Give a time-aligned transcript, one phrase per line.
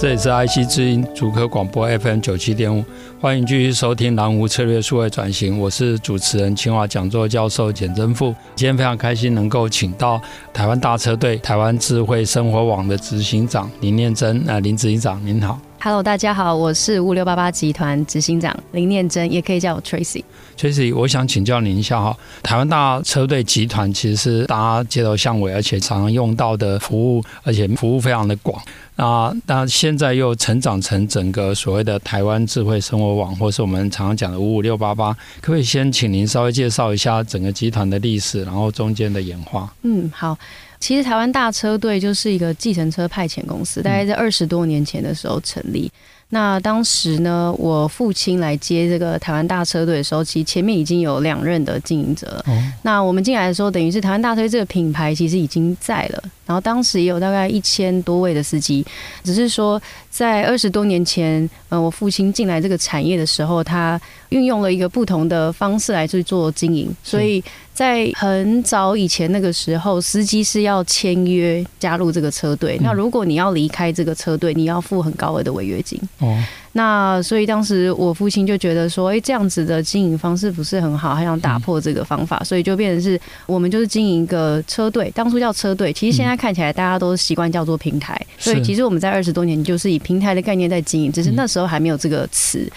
[0.00, 2.82] 这里是 IC 之音主科广播 FM 九七点五，
[3.20, 5.60] 欢迎继续收听蓝湖策略数位转型。
[5.60, 8.34] 我是主持人清华讲座教授简真富。
[8.56, 10.18] 今天非常开心能够请到
[10.54, 14.48] 台湾大车队台湾智慧生活网的执行长林念真。
[14.48, 15.60] 啊，林执行长您好。
[15.82, 20.22] Hello，大家好，我是五六八八集团执行长林念真，也可以叫我 Tracy。
[20.54, 28.60] Tracy，我想请教您一下哈，台湾大车队集团其实是大家街头巷尾，而且常常用到的服务，而且服务非常的广。
[28.96, 39.72] 那那现在又成长成整个所谓的台湾智慧生活网，或是我们常常讲的五五六八八，可不可以先请您稍微介绍一下整个集团的历史，然后中间的演化？
[39.80, 40.36] 嗯，好。
[40.80, 45.92] 其实台湾大车队就是一个计程车派遣公司，大概在二十多年前的时候成立。
[46.32, 52.42] 那当时呢，我父亲来接这个台湾大车队的时候，其实前面已经有两任的经营者。
[52.82, 56.22] 那我们进来的时候，等于是台湾大车队这个品牌其实已经在了。
[56.46, 58.86] 然后当时也有大概一千多位的司机，
[59.24, 63.98] 只是说在二十多年前，呃，我父亲进来这个产业的时候，他
[64.30, 66.92] 运用了一个不同的方式来去做经营。
[67.02, 67.42] 所以
[67.72, 72.76] 在很早以前那个时候，司机是要签约加入这个车队。
[72.82, 75.98] 那如果你要离开这个车队，你要付很高额的违约金。
[76.18, 76.36] 哦。
[76.72, 88.16] 那所以当时我父亲就觉得说，哎，这样子的经营方式不是很好，他想打破这个方法，所以就变成是我们就是经营一个车队，当初叫车队，其实现在看起来大家都习惯叫做平台。
[88.38, 92.70] 所以其实我们在二十多年就是以平台的概念在经营，只是那时候还没有这个词。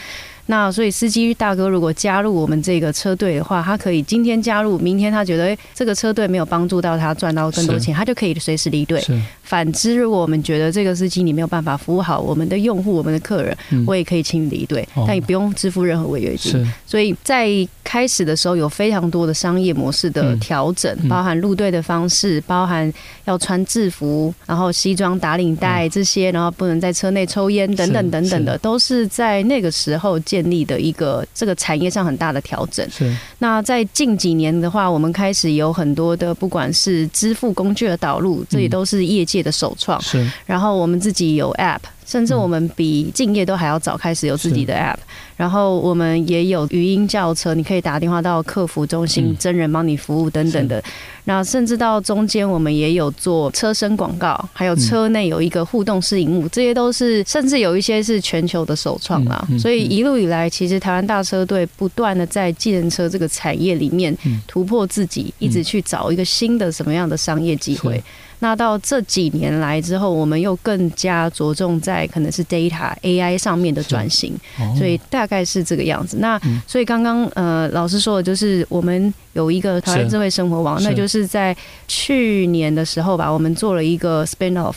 [0.47, 9.01] 那所以司机大哥如果加入我们这个车队的话，他可以今天加入，明天他觉得哎，这个车队没有帮助到他赚到更多钱，他就可以随时离队。
[9.41, 16.69] 反之，如果我们觉得这个司机你没有办法服务好我们的用户、我们的客人，我也可以请你离队，但你不用支付任何违约金。
[16.85, 17.47] 所以在
[17.83, 22.91] 开始的时候有非常多的商业模式的调整，包含入队的方式，包含
[23.25, 30.19] 要穿制服，然后西装打领带这些，然后不能在车内抽烟等等等等的，都是在那个时候。
[30.25, 32.89] 建立的一个这个产业上很大的调整。
[32.89, 33.13] 是。
[33.39, 40.01] 那在近几年的话，我们开始有很多的，不管是支付工具的导入，这也都是业界的首创。
[40.01, 40.25] 是。
[40.45, 41.81] 然后我们自己有 App。
[42.13, 44.97] 甚至我们比敬业都还要早开始有自己的 App，
[45.35, 50.83] 然后我们也有语音叫车，你可以打电话到客服中心，真人帮你服务等等的。
[51.23, 59.43] 那甚至到中间，我们也有做车身广告，还有车内有一个互动式荧幕，这些都是甚至有一些是全球的首创啦。
[59.57, 64.15] 所以一路以来，其实台湾大车队不断的在计程车这个产业里面
[64.45, 67.99] 突破自己，一直去找一个新的什么样的商业机会。
[68.43, 74.37] 那到这几年来之后，我们又更加着重在可能是 data AI 上面的转型，
[74.77, 76.17] 所以大概是这个样子。
[76.19, 76.37] 那
[76.67, 81.55] 所以刚刚呃老师说的就是我们有一个台湾智慧生活网，那就是在
[81.87, 84.75] 去年的时候吧，我们做了一个 spin off，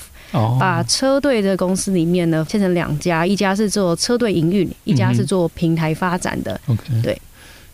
[0.61, 6.61] 把车队的公司里面呢切成两家，一家是做车队营运，一家是做平台发展的。
[7.03, 7.21] 对。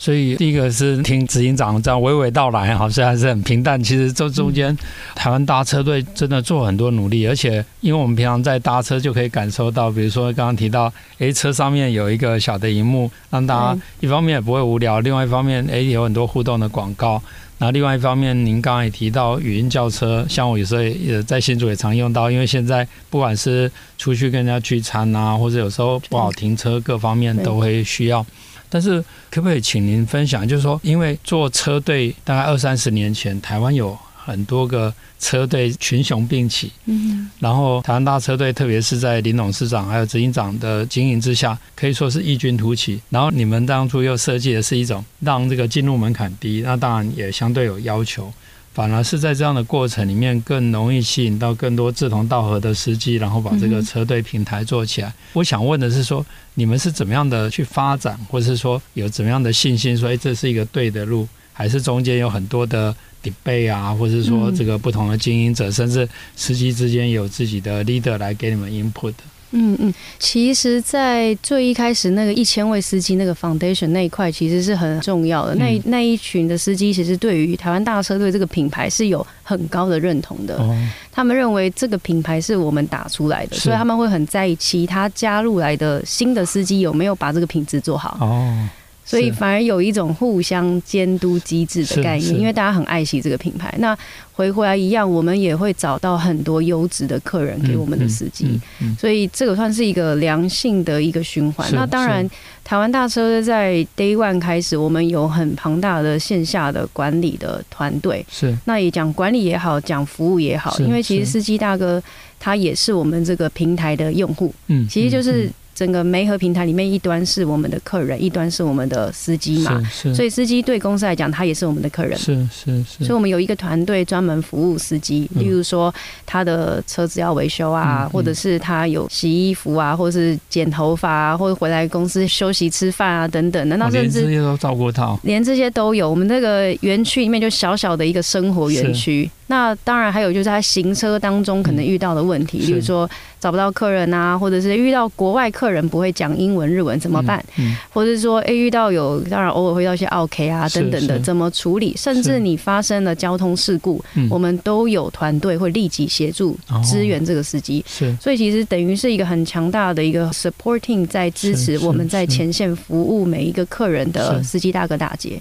[0.02, 3.80] 所以第一个是听执行长这样娓娓道来，好像还是很平淡。
[3.80, 4.76] 其实这中间，
[5.14, 17.22] 台湾搭车队真的做很多努力，而且因为我们平常在搭车就可以感受到，比如说刚刚提到，诶，车上面有一个小的荧幕，让大家一方面也不会无聊，另外一方面，哎，有很多互动的广告。
[17.58, 28.26] 那另外一方面，您刚刚也提到语音叫车，像我有时候也在新竹也常用到，因为现在不管是出去跟人家聚餐啊，或者有时候不好停车，各方面都会需要。
[28.72, 33.94] 但是，可不可以请您分享，就是说，因为做车队大概二三十年前，台湾有
[34.24, 34.90] 很多个
[35.20, 42.98] 车队群雄并起，嗯，然后台湾大车队，特别是在林董事长还有执行长的经营之下，可以说是异军突起。
[43.10, 48.32] 然后你们当初又设计的是一种让这个进入门槛低，那当然也相对有要求。
[48.74, 55.08] 反而是在这样的过程里面，更容易吸引到更多志同道合的司机，然后把这个车队平台做起来。
[55.08, 56.24] 嗯、我想问的是说，
[56.54, 69.12] 你们是怎么样的去发展，或者是说有怎么样的信心，说哎，这是一个对的路，还是中间有很多的 debate 啊，或者是说这个不同的经营者，嗯、甚至司机之间有自己的 leader 来给你们 input？
[69.52, 75.54] 嗯嗯，其实，在最一开始那个一千位司机那个 foundation 那一块，其实是很重要的。
[75.54, 80.56] 嗯、那那一群的司机，其实对于台湾大车队这个品牌是有很高的认同的。
[80.56, 80.76] 哦、
[81.10, 88.18] 他们认为这个品牌是我们打出来的，所以他们会很在意其他加入来的新的司机有没有把这个品质做好。
[88.20, 88.68] 哦。
[89.04, 93.74] 所以反而有一种互相监督机制的概念，因为大家很爱惜这个品牌。
[93.78, 93.96] 那
[94.32, 101.68] 回回来一样，我们也会找到很多优质的客人给我们的司机，嗯嗯嗯、所以这个算是一个良性的一个循环。
[101.74, 102.26] 那当然，
[102.64, 108.24] 台湾大车在 Day One 开始，我们有很庞大的线下的管理的团队。
[108.30, 112.02] 是，那也讲管理也好，讲服务也好，因为其实司机大哥
[112.38, 114.54] 他也是我们这个平台的用户。
[114.68, 115.50] 嗯，其实就是。
[115.74, 119.82] 整个媒合平台里面，一端是我们的客人，一端是我们的司机嘛，
[120.14, 122.18] 所以司机对公司来讲，他也是我们的客人。
[122.18, 123.04] 是是是。
[123.04, 125.92] 所以我们有一个团队专门服务司机，例如说
[126.26, 136.08] 他的车子要维修啊，或者是他有洗衣服啊，或者是剪头发啊，或者回来公司休息吃饭啊等等难道甚至这些都照顾到，连这些都有。
[136.08, 139.30] 我们那个园区里面就小小的一个生活园区。
[139.48, 143.08] 那当然还有就是他行车当中可能遇到的问题，比如说
[143.38, 147.44] 找不到客人啊，或者是遇到国外客人不会讲英文、日文怎么办？
[147.90, 151.94] 或者是说，哎，遇到有当然偶尔会遇到一些 OK 啊等等的，怎么处理？
[151.96, 157.84] 甚至你发生了交通事故，我们都有团队会立即协助支援这个司机。
[157.86, 165.40] 是，所以其实等于是一个很强大的一个 supporting 在支持我们在前线服务每一个客人的司机大哥大姐。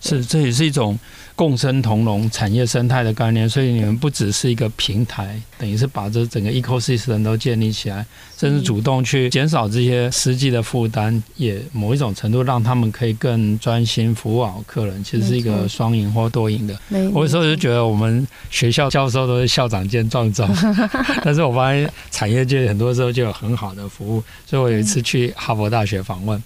[0.00, 0.98] 是，这也是一种。
[1.38, 8.04] 共生同荣产业生态的概念，所以你们不只是一个平台，等于是把这整个 ecosystem 都建立起来，
[8.36, 16.76] 甚至主动去减少这些司机的负担，也某一种程度让他们可以更专心服务好客人，其实是一个双赢或多赢的。
[17.12, 20.52] 我有时候就觉得我们学校教授都是校长兼撞钟，
[21.22, 26.42] 但是我发现产业界很多时候就有很好的服务，所以我有一次去哈佛大学访问，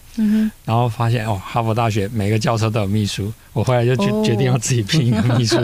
[0.65, 4.83] 然后发现哦，哈佛大学每个教授都有秘书，我后来就决决定要自己。
[4.83, 5.57] 聘一个秘书，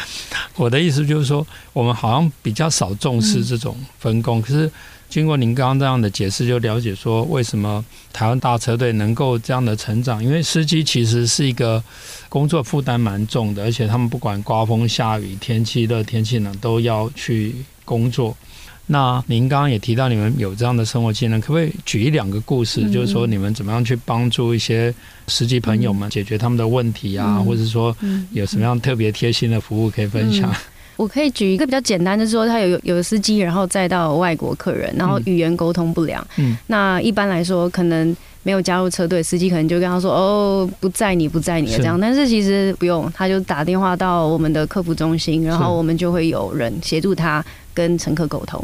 [0.56, 4.40] 我的意思就是说，我们好像比较少重视这种分工。
[4.40, 4.70] 可是
[5.08, 10.22] 经过您刚刚这样的解释，就了解说为什么台湾大车队能够这样的成长。
[10.24, 11.82] 因为司机其实是一个
[12.28, 17.54] 工作负担蛮重的，而且他们不管刮风下雨、天气热、天气冷，都要去
[17.84, 18.34] 工作。
[18.92, 22.80] 那您刚刚也提到你们有这样的生活技能，可不可以举一两个故事？
[22.82, 24.92] 嗯、就是说你们怎么样去帮助一些
[25.28, 27.96] 司机朋友们解决他们的问题啊，嗯、或者说
[28.32, 30.50] 有什么样特别贴心的服务可以分享？
[30.50, 30.56] 嗯、
[30.96, 36.26] 我可以举一个比较简单的，就是说他有有司机，然后载到外国客人，然后语言沟通不良。
[36.36, 38.16] 嗯，那一般来说可能。
[38.42, 47.44] 没有加入车队，司机可能就跟他说：“哦，不载你，不载你。”这样，但是其实不用，他就打电话到我们的客服中心，然后我们就会有人协助他
[47.74, 48.62] 跟乘客沟通，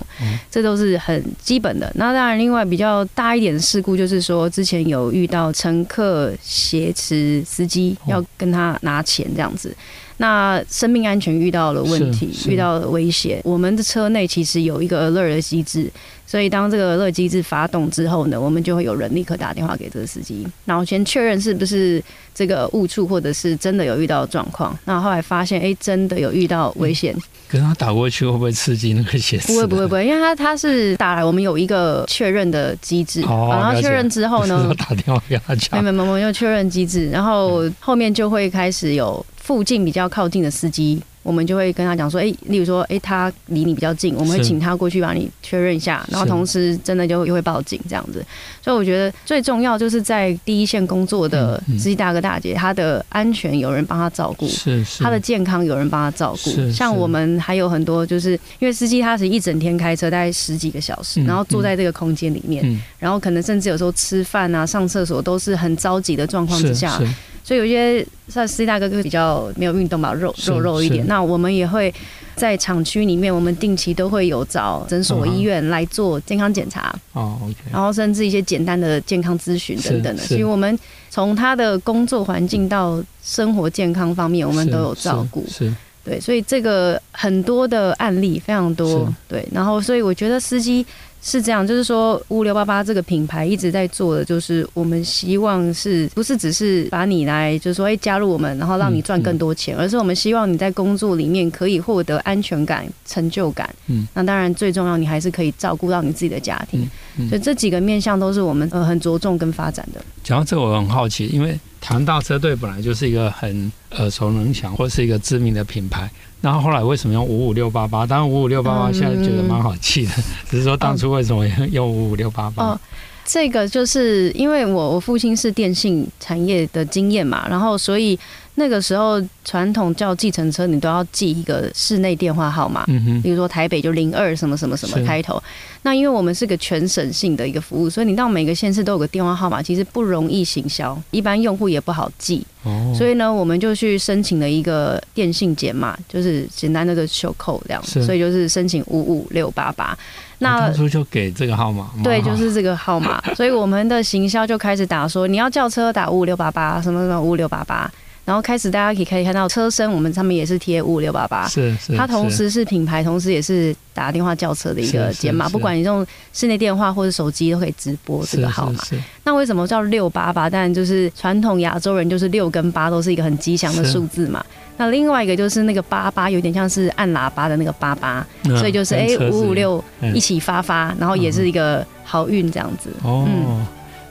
[0.50, 1.90] 这都是很基本的。
[1.94, 9.74] 那当然，另外比较大一点的事故就是说，之前有遇到乘客挟持司机要跟他拿钱这样子，
[10.18, 15.90] 那生命安全遇到了问题，遇到了危险，我们的车内其实有一个 alert 的机制。
[16.28, 22.02] 所以，当这个热机制发动之后呢，我们就会有人立刻打电话给这个司机，然后先确认是不是
[22.36, 24.78] 这个误触，或者是真的有遇到状况。
[24.84, 27.16] 那后来发现，哎，真的有遇到危险。
[27.48, 29.38] 可是他打过去会不会刺激那个血？
[29.46, 41.00] 不会，不会，不会，因为他他是打来，我们有一个确认的机制，哦、然后确认之后呢， 打电话给他讲，没没没，有确认机制，然后后面就会开始有附近比较靠近的司机。
[41.26, 48.24] 我们就会跟他讲说，哎，例如说，哎，他离你比较近，我们会请他过去帮你确认一下，然后同时真的就又会报警这样子。
[48.62, 56.70] 所以我觉得最重要就是在第一线工作的司机大哥大姐，他的安全有人帮他照顾，是是，他的健康有人帮他照顾。
[56.70, 67.02] 像我们还有很多，就是因为司机他是一整天开车，大概十几个小时，然后坐在这个空间里面，然后可能甚至有时候吃饭啊、上厕所都是很着急的状况之下。
[67.46, 71.06] 所以有些像司机大哥就比较没有运动吧，肉肉肉一点。
[71.06, 71.94] 那我们也会
[72.34, 76.92] 在厂区里面，我们定期都会有找诊所、医院来做健康检查。
[77.12, 77.54] 哦，OK。
[77.70, 80.22] 然后甚至一些简单的健康咨询等等的。
[80.24, 80.76] 所以我们
[81.08, 85.46] 从他的工作环境到生活健康方面，我们都有照顾。
[85.48, 85.72] 是。
[86.04, 89.08] 对，所以这个很多的案例非常多。
[89.28, 90.84] 对，然后所以我觉得司机。
[91.26, 103.68] 是这样，就是说，五五六八八这个品牌一直在做的，就是我们希望是不是只是把你来，就是说，哎，加入我们，然后让你赚更多钱，而是我们希望你在工作里面可以获得安全感、成就感。
[103.88, 106.88] 嗯，那当然最重要，你还是可以照顾到你自己的家庭。
[107.28, 110.00] 所以这几个面向都是我们呃很着重跟发展的。
[110.22, 116.08] 讲到这个，我很好奇，因为台湾大车队本来就是一个很耳熟能详或是一个知名的品牌。
[116.40, 118.06] 然后后来为什么用五五六八八？
[118.06, 122.78] 当然五五六八八现在觉得蛮好记的，嗯、只是说当初为什么用五五六八八？
[123.24, 128.18] 这个就是因为我我父亲是电信产业的经验嘛，然后所以。
[128.58, 132.86] 那个时候传统叫计程车，你都要记一个室内电话号码，
[133.22, 135.38] 比如说台北就零二什么什么什么开头。
[135.86, 142.44] 那因为我们是个全省性的一个服务，所以你到每个县市都有个电话号码，其实不容易行销，一般用户也不好记。
[142.64, 149.96] 哦，所以呢，我们就去申请了一个电信解码，就是简单的个袖扣这样，所以就是申请五五六八八。
[150.38, 153.22] 那当初就给这个号码，对，就是这个号码。
[153.36, 157.88] 所以我们的行销就开始打说，你要叫车打五五六八八，什么什么五五六八八。
[158.26, 161.96] 然后开始，大家可以可以看到车身，我们上面也是贴五五六八八，是是。
[161.96, 168.82] 它同时是品牌，同时也是打电话叫车的一个简码，不管你用室内电话或者手机都可以直播这个号码。
[169.22, 170.50] 那为什么叫六八八？
[170.50, 174.44] 当然就是传统亚洲人就是六跟八都是一个很吉祥的数字嘛。
[174.76, 178.26] 那另外一个就是那个八八有点像是按喇叭的那个八八，
[178.58, 182.90] 所以就是哎五五六一起发发，然后也是一个好运这样子。
[183.04, 183.24] 哦。
[183.28, 183.64] 嗯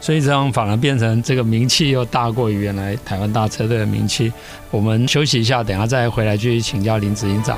[0.06, 4.32] 所以这样反而变成这个名气又大过于原来台湾大车队的名气。
[4.70, 7.58] 我们休息一下，等下再回来继续请教林执行长。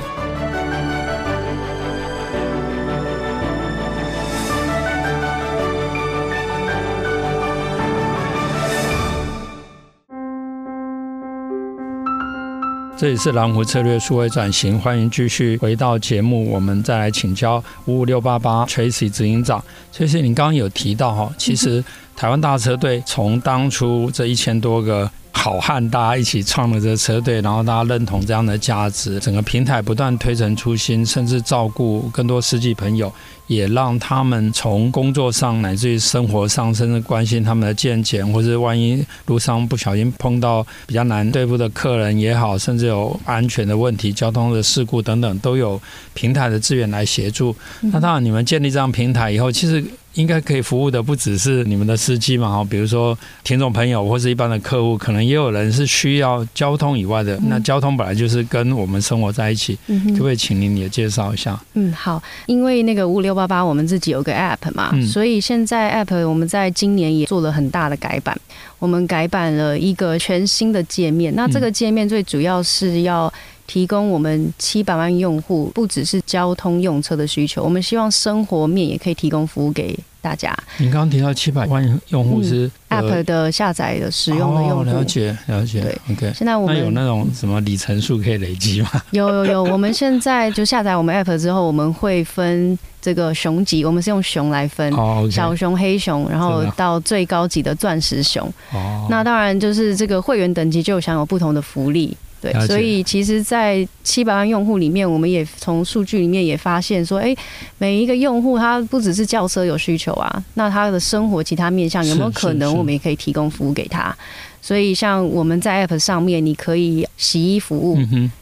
[12.96, 19.62] 这里是蓝湖策略数位转型，欢迎继续回到节目，我们再来请教五五六八八 Tracy 执行长。
[19.94, 21.84] Tracy，你刚刚有提到哈，其实
[22.18, 25.08] 台湾大车队从当初这一千多个。
[25.30, 33.10] 好汉，大家一起创了这个车队，然后大家认同这样的价值，整个平台不断推陈出新，甚至照顾更多司机朋友，
[33.46, 45.80] 也让他们从工作上乃至于生活上，甚至关心他们的健检，或者万一路上不小心碰到比较难对付的客人也好，甚至有安全的问题、交通的事故等等，都有
[46.14, 47.54] 平台的资源来协助。
[47.80, 49.84] 那当然，你们建立这样平台以后，其实。
[50.18, 52.50] 应该可以服务的不只是你们的司机嘛？
[52.50, 57.38] 哈，比如说听众朋友或是一般的客户，可能也有人是需要交通以外的。
[57.48, 61.56] 那交通本来就是跟我们生活在一起，嗯、可不可以请您也介绍一下？
[61.74, 68.36] 嗯，好，因为那个五五六八八我们自己有个 App 嘛，嗯、所以现在 App 我们在今年也做了很大的改版，
[68.80, 71.32] 我们改版了一个全新的界面。
[71.36, 73.32] 那这个界面最主要是要。
[73.68, 80.56] 提供我们七百万用户，不只是交通用车的需求，我们希望生活面也可以提供服务给大家。
[80.78, 85.82] 您刚刚提到七百万用户是 App 的下载的使用的用户，了解了解。
[85.82, 86.32] 对，OK。
[86.34, 88.90] 现在我们有那种什么里程数可以累积吗？
[89.10, 94.90] 有有有，我们现在就下载我们 App 之后，我们会分这个熊级，我们是用熊来分，
[95.30, 98.50] 小熊、黑熊，然后到最高级的钻石熊。
[98.72, 99.06] 哦。
[99.10, 102.16] 那当然就是这个会员等级就享有不同的福利。
[102.40, 107.34] 对，所以其实，在七百万用户里面，我们也从数据里面也发现说，哎，
[107.78, 114.16] 每一个用户他不只是轿车有需求啊，那他的生活其他面向有没有可能，我们也可以提供服务给他。
[114.62, 117.98] 所以，像我们在 App 上面，你可以洗衣服务、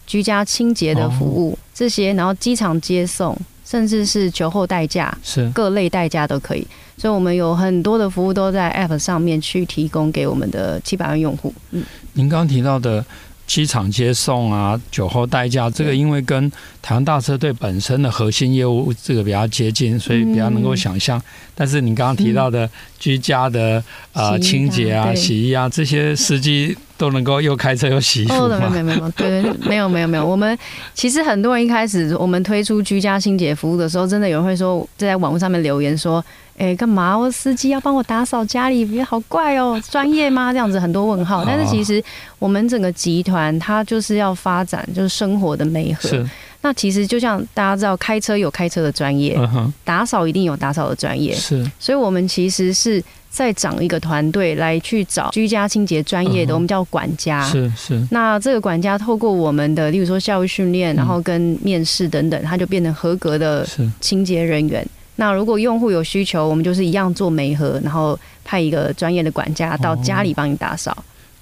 [0.06, 3.34] 居家清洁的服务这些，然后机场接送，
[3.64, 6.66] 甚至是酒后代驾，是各类代驾都可以。
[6.98, 11.52] 所以我们有很多的服务都在 App 上面去提供给我们的七百万用户。
[11.70, 13.02] 嗯，您刚刚提到的。
[13.46, 16.50] 机场接送啊，酒后代驾，这个因为跟
[16.82, 21.18] 台湾大车队本身的核心业务这个比较接近，所以比较能够想象。
[21.18, 21.22] 嗯、
[21.54, 26.76] 但是你刚刚提到的居家的啊、呃、清洁啊、洗衣啊这些司机。
[26.98, 28.56] 都能够又开车又洗衣服吗？
[28.56, 30.26] 哦，没有没有没有，对对，没有没有没有。
[30.26, 30.58] 我们
[30.94, 36.24] 其实很多人一开始我们推出居家清洁服务的时候，真的有人会说，在网络上面留言说
[36.56, 37.16] ：“哎，干嘛？
[37.16, 41.44] 我司机要帮我打扫家里，也好怪哦，专业吗？”这样子很多问号。
[41.44, 42.02] 但是其实
[42.38, 46.08] 我们整个集团它就是要发展就是生活的美和。
[46.08, 46.28] 是。
[46.62, 49.38] 那其实就像大家知道，开车有开车的专业，
[49.84, 51.34] 打扫一定有打扫的专业。
[51.34, 51.64] 是。
[51.78, 53.02] 所以我们其实是。
[53.28, 57.44] 在找一个团队来去找居家清洁专业的，我们叫管家。
[57.44, 58.02] 是是。
[58.10, 63.66] 那这个管家透过我们的，例如说教育训练，然后跟面试等等，他就变成合格的
[64.00, 64.82] 清洁人员。
[65.16, 70.96] 那如果用户有需求，我们就是一样做媒合，然后派一个专业的管家到家里帮你打扫。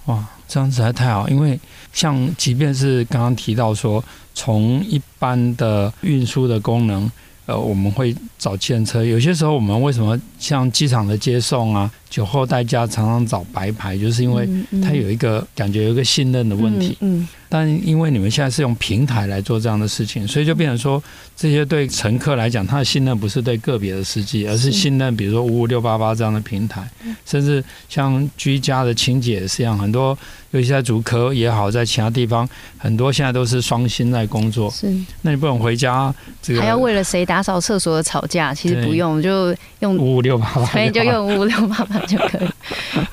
[0.06, 1.58] 哇，这样子还太好，因为
[1.92, 4.02] 像即便是刚刚提到说，
[4.34, 7.10] 从一般的运输的功能。
[7.46, 9.04] 呃，我们会找汽车。
[9.04, 14.48] 有些时候，我们为什么像机场的接送啊、酒后代驾常常找白牌，就是因为
[14.82, 16.96] 他有一个感觉有一个信任的问题。
[17.00, 17.28] 嗯。
[17.54, 21.00] 但因为你们现在是用平台来做这样的事情，所以就变成说，
[21.36, 26.82] 这些对乘客来讲，他的信任不是对个别的司机，而是信任，比如说五五六八八这样的平台，
[27.24, 30.18] 甚至像居家的清洁也是一样，很多
[30.50, 34.68] 尤其在竹科也好，在其他地方，很多现在都是双薪在工作。
[34.72, 34.92] 是，
[35.22, 38.52] 那你不能回家，这个还要为了谁打扫厕所而吵架？
[38.52, 42.48] 其实不用，就用五五六八八，所以就用五五六八八就可以。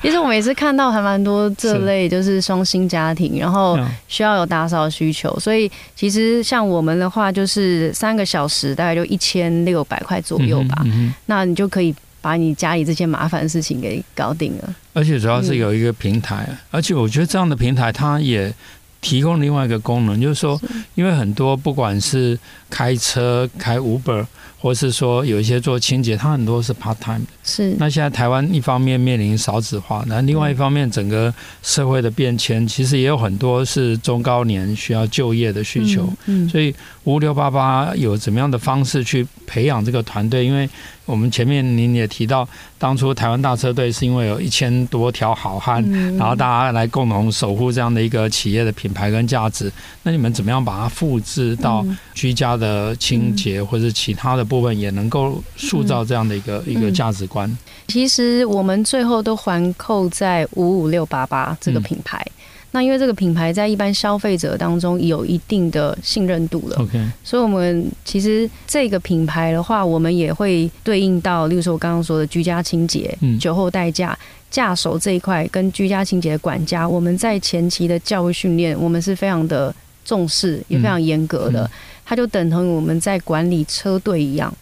[0.02, 4.31] 其实我每次看到还蛮多这类，就是双薪家庭，然后需要。
[4.36, 10.82] 有打扫需求，所以其实像我们的话，就是三个小时大概就一千六百块左右吧。
[10.84, 14.74] 嗯嗯、那你就可以把你家里这些麻烦的事情给搞定了。
[14.92, 18.52] 而且主要是有一个平台，嗯、而且我觉得这样的平台它也
[19.00, 20.60] 提供另外一个功能，就是说，
[20.94, 22.38] 因为很多不管是
[22.72, 24.24] 开车开 Uber。
[24.62, 27.26] 或是说有一些做清洁，他很多是 part time 的。
[27.42, 27.74] 是。
[27.80, 36.08] 那现在台湾一方面面临少子化，那另外一方面整个社会的变迁，其实也有很多是中高年需要就业的需求。
[36.26, 36.48] 嗯。
[36.48, 40.46] 所以五六八八有怎么样的方式去培养这个团队？
[40.46, 40.70] 因为
[41.06, 42.48] 我们前面您也提到，
[42.78, 45.82] 当初台湾大车队是因为有一千多条好汉，
[46.16, 49.70] 然后大家来共同守护这样的一个企业的品牌跟价值。
[50.04, 54.46] 那你们怎么样把它复制到居家的清洁或者其他的？
[54.52, 57.50] 部分也能够塑造这样的一个、嗯、一个价值观。
[57.88, 62.22] 其实我们最后都环扣在五五六八八这个品牌。
[62.26, 62.32] 嗯、
[62.72, 66.76] 那因为这个品牌在一般消费者当中有一定的信任度了。
[66.76, 74.18] OK，所以我们其实这个品牌的话，我们也会对应到，例如说我刚刚说的居家清洁、嗯、酒后代驾、
[74.50, 81.62] 驾手这一块，跟居家清洁的管家，我们在前期的教育训练，我们是非常的重视，也非常严格的。
[81.62, 81.70] 嗯嗯
[82.04, 84.52] 它就等同于我们在管理车队一样，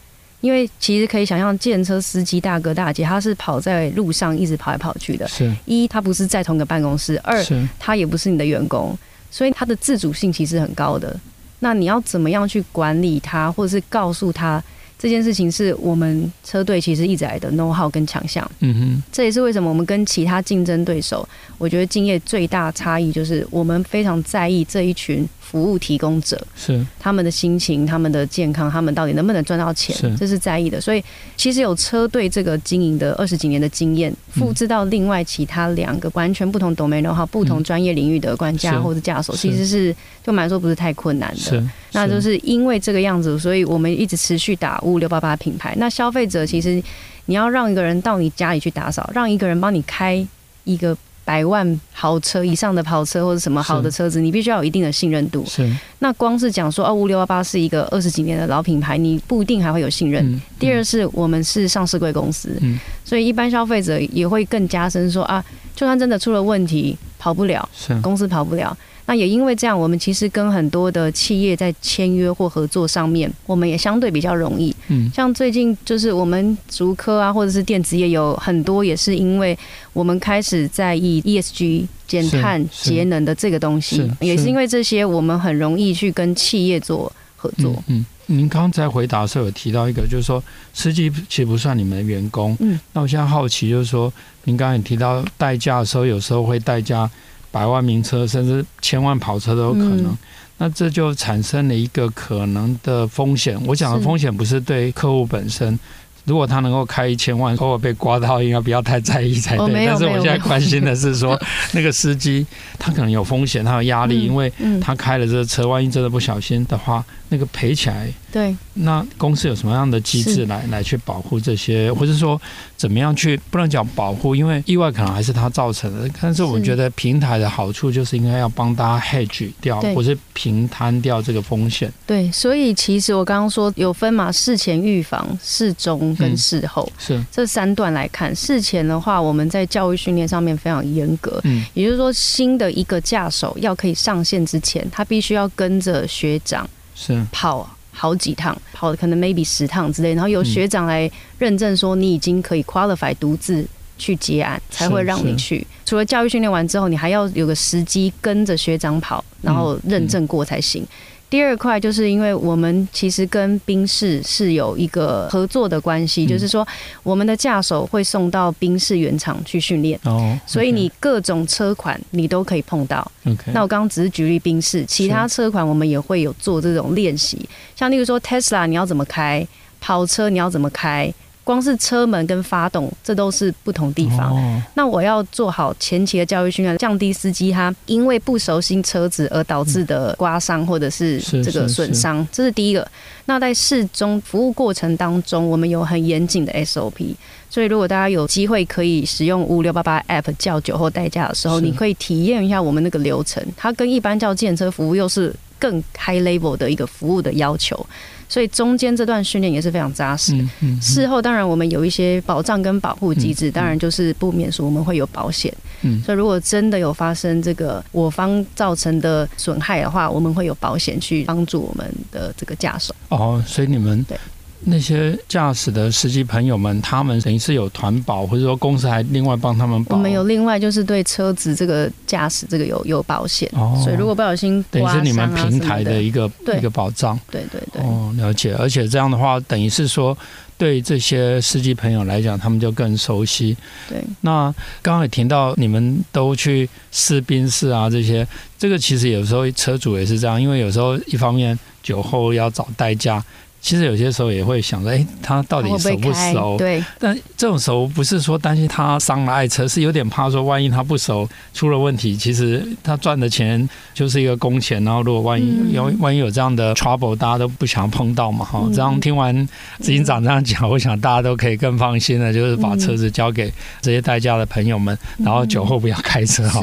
[0.41, 5.27] 因为其实可以想象，电车司机大哥大姐他是跑在路上一直跑来跑去的。
[5.29, 7.45] 是，一他不是在同个办公室，二
[7.79, 8.97] 他也不是你的员工，
[9.31, 11.19] 所以他的自主性其实很高的。
[11.61, 14.63] 那你要怎么样去管理他，或者是告诉他？
[15.01, 21.27] 这件事情是我们车队其实一直来的 know how 跟强项，嗯哼，这也是为什么我们跟其他竞争对手，
[21.57, 26.85] 我觉得敬业最大差异就是我们非常在意这一群服务提供者是。
[26.99, 30.15] 他们的心情、他们的健康、他们到底能不能赚到钱，是。
[30.17, 30.79] 这是在意的。
[30.79, 31.03] 所以
[31.35, 41.65] 其实有车队这个经营的二十几年的经验，复制到另外其他两个完全不同 domain know how 不同专业领域的管家或者驾手，其实是就蛮说不是太困难的。
[41.93, 45.75] 那就是因为这个样子，所以我们一直持续打五五六八八品牌。
[45.79, 46.83] 那消费者其实，
[47.27, 50.27] 你要让一个人到你家里去打扫，让一个人帮你开
[50.65, 55.45] 一个百万豪车以上的跑车或者什么好的车子，你必须要有一定的信任度。
[55.47, 55.71] 是。
[56.01, 60.41] 那光是讲说哦，五五六八八是一个二十几年的老品牌，你不一定还会有信任。
[60.59, 62.61] 第二是我们是上市贵公司，
[63.05, 65.45] 所以一般消费者也会更加深说啊，
[65.77, 67.69] 就算真的出了问题，跑不了，
[68.03, 68.77] 公司跑不了。
[69.11, 74.73] 那也因为这样，我们其实跟很多的企业在签约或合作上面，我们也相对比较容易。
[74.87, 79.59] 嗯，像最近就是我们竹科啊，或者是电子业有很多，也是因为
[79.93, 87.83] 我们开始在意 ESG 减碳节能的这个东西，也是因为这些，我们很容易去跟企业做合作。
[87.89, 90.41] 嗯，嗯，您刚才回答的时候有提到一个，就是说
[90.73, 92.57] 司机其实不算你们的员工。
[92.61, 94.13] 嗯，那我现在好奇就是说，
[94.45, 97.11] 您刚才也提到代驾的时候，有时候会代驾。
[97.51, 100.19] 百万名车，甚至千万跑车都有可能，嗯、
[100.59, 103.61] 那这就产生了一个可能的风险。
[103.67, 105.79] 我讲的风险不是对客户本身。
[106.27, 109.67] 如果他能够开一千万， 偶尔被刮到，应该不要太在意才对。
[109.67, 111.37] 哦、但是我现在关心的是说，
[111.73, 112.47] 那个司机
[112.79, 118.07] 他可能有风险，他有压力，嗯、因为他开了这个车，万一真的不小心的话，那个赔起来。
[118.31, 118.55] 对。
[118.83, 122.41] 那公司有什么样的机制来来去保护这些，或者说
[122.77, 126.11] 怎么样去不能讲保护，因为意外可能还是它造成的。
[126.21, 131.93] 但是我觉得平台的好处就是应该要帮大家 hedge 掉，或是平摊掉这个风险。
[132.07, 138.35] 对，所以其实我刚刚说有分嘛，事前预防、事中跟事后，是这三段来看。
[138.35, 147.69] 事前的话，我们在教育训练上面非常严格，嗯，也就是说，新的一个驾手要可以上线之前，他必须要跟着学长是跑。
[148.01, 153.63] 好几趟跑，可能 maybe 十趟之类，然后有学长来认证说你已经可以 qualify 独自
[153.99, 155.67] 去接案，才会让你去。
[155.85, 160.83] 除了教育训练完之后，你还要有个时机跟着学长跑，然后认证过才行。
[161.31, 166.67] 第二块就是因为我们其实跟宾士是有一个合作的关系，就是说
[167.05, 173.01] 我们的驾手会送到宾士原厂去训练，哦，所以你各种车款你都可以碰到。
[173.25, 179.47] OK，那我刚刚只是举例宾士，其他车款我们也会有做这种练习，像例如说 Tesla 你要怎么开，
[179.81, 181.15] 跑车你要怎么开。
[181.43, 184.37] 光是车门跟发动，这都是不同地方。
[184.37, 192.87] 哦、那我要做好前期的教育训练，降低司机他因为不熟悉车子而导致的刮伤或者是这个损伤，这是第一个。
[193.25, 197.15] 那在事中服务过程当中，我们有很严谨的 SOP，
[197.49, 207.87] 所以如果大家有机会可以使用五五六八八 App 叫酒后代驾的时候，你可以体验一下我们那个流程，它跟一般叫建车服务又是更 high level 的一个服务的要求。
[208.31, 210.33] 所以中间这段训练也是非常扎实。
[210.37, 215.53] 嗯嗯、事后当然我们有一些保障跟保护机制，当然就是不免说我们会有保险。
[215.83, 222.93] 嗯，所以如果真的有发生这个我方造成的损害的话，我们会有保险去帮助我们的这个驾驶。
[223.09, 224.17] 哦，所以你们对。
[224.65, 229.97] 那些驾驶的司机朋友们，他们等于是有团保，或者说公司还另外帮他们保。
[229.97, 237.19] 我们有另外就是对车子这个驾驶这个有有保险，哦、所以如果不小心、啊，等于是你们平台的一个一个保障。
[237.31, 237.83] 对对对。
[237.83, 238.55] 哦，了解。
[238.55, 240.17] 而且这样的话，等于是说
[240.59, 243.57] 对这些司机朋友来讲，他们就更熟悉。
[243.89, 244.05] 对。
[244.21, 248.27] 那刚刚也提到你们都去试宾士啊，这些
[248.59, 253.25] 这个其实有时候车主也是这样，因为有时候一方面酒后要找代驾。
[253.61, 256.57] 其实有些时候也会想着，哎，他到底熟不熟？
[256.57, 256.83] 对。
[256.99, 264.83] 但这种熟不是说担心他伤了爱车，是有点怕说，万一他不熟出了问题，其实他赚的钱就是一个工钱。
[264.83, 268.67] 然后如果万一有万一有这样的 trouble，大家都不想碰到嘛，哈。
[268.73, 269.35] 这样听完
[269.81, 276.63] 执行长这样讲，我想大家都可以更放心的，就是把车子交给这些代驾的朋友们，然后酒后不要开车哈。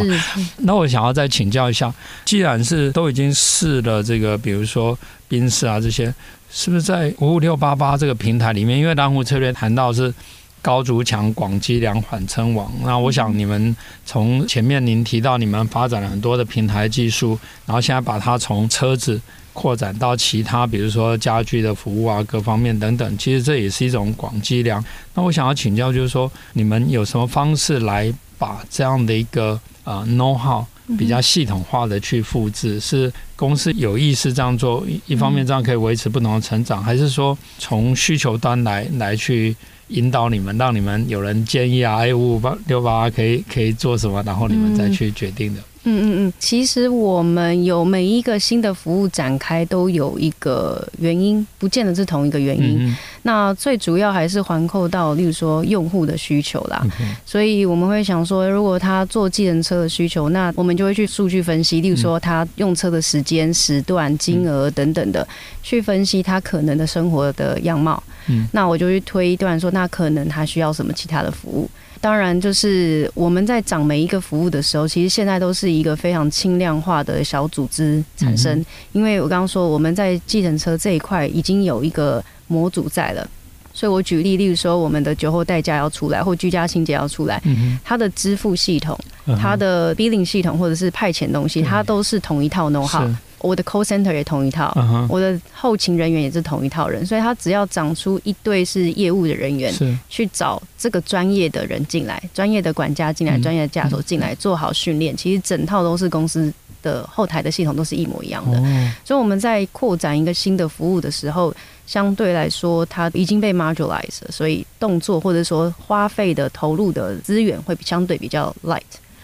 [0.57, 1.93] 那我想要再请教一下，
[2.25, 6.11] 既然是都已经试了这个，比如说宾士啊这些。
[6.49, 8.79] 是不是在五五六八八这个平台里面？
[8.79, 10.13] 因为蓝湖策略谈到是
[10.61, 12.71] 高筑墙、广积粮、缓称王。
[12.83, 19.21] 那我想你们从前面您提到你们发展了很多的平台技术，然后现在把它从车子
[19.53, 23.17] 扩展到其他，比如说家具的服务啊，各方面等等。
[23.17, 24.83] 其实这也是一种广积粮。
[25.13, 30.65] 那我想要请教，就是说你们有什么方式来把这样的一个呃 know how？
[30.97, 39.55] 比较系统化的去复制，是公司有意识这样做，一方面这样可以维持不同的成长，还是说从需求端来来去
[39.89, 45.59] 引导你们，让你们有人建议啊，哎，五五八六八可以可以做什么，然后你们再去决定的。
[45.59, 52.77] 嗯嗯嗯嗯，其实我们有每一个新的服务展开都有一个原因，不见得是同一个原因。
[52.79, 56.85] 嗯、那最主要还是环扣到，例如说用户的需求啦。
[56.99, 65.25] 嗯、所以我们会想说，如果他做计程车的需求，那我们就会去数据分析，例如说他用车的时间、时段、金额等等的，
[65.63, 68.03] 去分析他可能的生活的样貌。
[68.27, 71.69] 嗯，那我就去推断说，那可能他需要什么其他的服务。
[71.99, 78.65] 当然，就是我们在涨每一个服务的时候，其实现在都是一个非常轻量化的小组织产生。
[78.91, 83.27] 因为我刚刚说我们在计程车这一块已经有一个模组在了，
[83.73, 87.41] 所以我举例，例如说我们的酒后代驾要出来，或居家清洁要出来，
[87.83, 88.97] 它的支付系统、
[89.39, 93.07] 它的 billing 系统或者是派遣东西，它都是同一套 know-how。
[93.39, 95.05] 我的 call center 也同一套，uh huh.
[95.09, 99.71] 我的后勤人员也是同一套人，所以他只要长出一队是业务的人员，
[100.09, 105.15] 去找这个专业的人进来，专业的管家进来，专业的驾手进来，做好训练。
[105.15, 108.57] 其实整套都是公司的后台的系统都是一模一样的，
[109.05, 111.53] 所以我们在扩展一个新的服务的时候，
[111.85, 118.81] 相对来说它已经被 modularized，所以动作或者说花费的投入的资源会相对比较 light。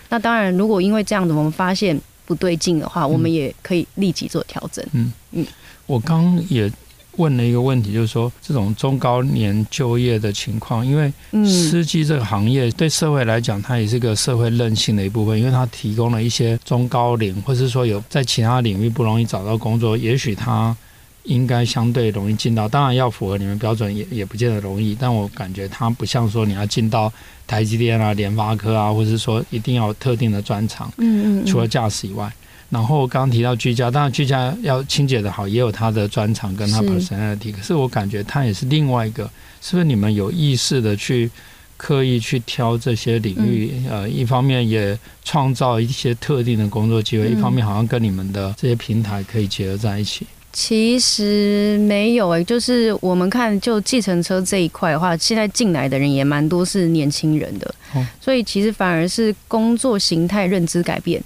[0.10, 2.00] 那当然，如果因为这样子，我们发现。
[2.26, 4.86] 不对劲的话，我们也可以立即做调整。
[4.94, 5.46] 嗯嗯，
[5.86, 6.72] 我刚也
[7.18, 11.12] 问了一个问题，就是说这种中高年就业的情况，因为
[11.46, 20.76] 司机这个行业对社会来讲，它也是个社会韧性的一部分，因为它提供了一些中高龄，或是说有在其他领域不容易找到工作，也许他。
[21.24, 24.96] 应该相对容易进到，当然要符合你们标准也也不见得容易。
[25.00, 27.12] 但我感觉它不像说你要进到
[27.48, 30.92] 台积电啊、联发科啊，或者是说一定要有特定的专长。
[30.98, 31.46] 嗯，嗯嗯。
[31.46, 32.32] 除了驾驶以外，
[32.70, 37.48] 然后刚刚提到居家，当然居家要清洁的好，也有它的专长跟它 personality。
[37.48, 37.52] 是。
[37.54, 39.30] 可是我感觉它也是另外一个，
[39.62, 41.30] 是不是你们有意识的去
[41.78, 43.72] 刻意去挑这些领域？
[43.90, 50.26] 嗯、呃，一方面也创造一些特定的工作机会，嗯、一方面好像跟你们的这些平台可以结合在一起。
[50.56, 61.20] 其实没有诶、欸，就是我们看就计程车这一块的话，现在进来的人也蛮多是年轻人的，哦、所以其实反而是工作形态认知改变，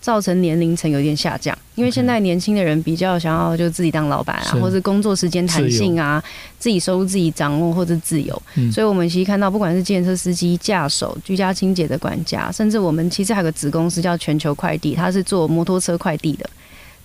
[0.00, 1.56] 造成年龄层有点下降。
[1.76, 6.22] 因为现在年轻的人比较想要就自己当老板啊，或者工作时间弹性啊，
[6.58, 8.42] 自己收入自己掌握或者自由。
[8.56, 16.50] 嗯、所以我们其实看到，不管是计程车司机、驾手、居家清洁的管家，甚至我们其实还有个子公司叫全球快递，它是做摩托车快递的。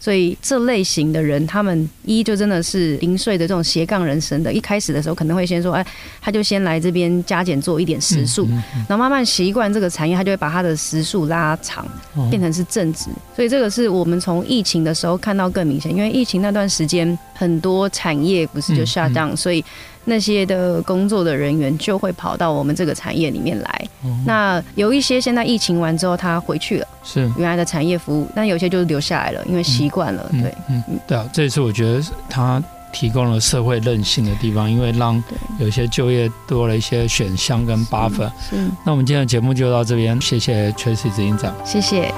[0.06, 5.84] 所以这类型的人，他们一就真的是零碎的这种斜杠人生的，一开始的时候可能会先说，哎，
[6.22, 11.88] 他就先来这边加减做一点时数，嗯嗯嗯、然后慢慢习惯这个产业，他就会把他的时数拉长，
[12.30, 13.08] 变成是正职。
[13.36, 19.66] 所以这个是我们从疫情的时候看到更明显，因为疫情那段时间很多产业不是就下降，所以。
[20.06, 23.88] 那些的工作的人员就会跑到我们这个产业里面来。
[24.04, 30.30] 嗯、那有一些现在疫情完之后他回去了，是原来的产业服务，但有些就是留下来了，因为习惯了。
[30.32, 32.64] 嗯、对，嗯，对啊，这一次我觉得他
[32.94, 35.22] 提供了社会韧性的地方，因为让
[35.60, 38.32] 有些就业多了一些选项跟 buffer。
[38.50, 38.70] 是。
[38.86, 42.14] 那我们今天的节目就到这边，谢谢 Tracy 执行长，谢谢。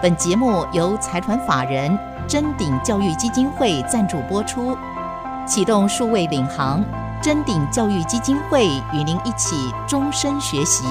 [0.00, 4.76] 本节目由财团法人臻鼎教育基金会赞助播出。
[5.46, 6.82] 启动数位领航，
[7.22, 10.84] 臻鼎教育基金会与您一起终身学习。